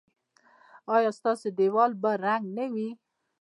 ایا 0.95 1.11
ستاسو 1.19 1.47
دیوال 1.57 1.91
به 2.01 2.11
رنګ 2.25 2.43
نه 2.57 2.65
وي؟ 2.73 2.89